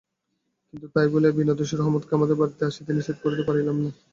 কিন্তু 0.67 0.87
তাই 0.95 1.07
বলিয়া 1.11 1.35
বিনা 1.37 1.53
দোষে 1.55 1.75
রহমতকে 1.75 2.11
আমাদের 2.17 2.39
বাড়িতে 2.39 2.63
আসিতে 2.65 2.91
নিষেধ 2.93 3.17
করিতে 3.23 3.43
পারিলাম 3.47 3.77
না। 3.83 3.89